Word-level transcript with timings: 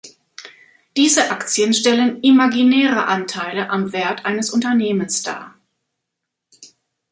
Diese 0.97 1.29
Aktien 1.29 1.75
stellen 1.75 2.21
imaginäre 2.21 3.05
Anteile 3.05 3.69
am 3.69 3.93
Wert 3.93 4.25
eines 4.25 4.49
Unternehmens 4.49 5.21
dar. 5.21 5.53